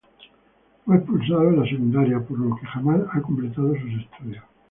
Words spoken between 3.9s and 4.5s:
estudios.